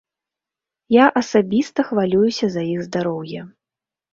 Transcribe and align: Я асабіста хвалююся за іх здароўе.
Я 0.95 1.05
асабіста 1.21 1.79
хвалююся 1.91 2.45
за 2.57 2.61
іх 2.73 2.81
здароўе. 2.89 3.39